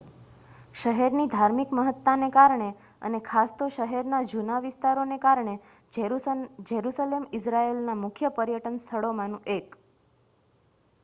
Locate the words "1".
9.55-9.81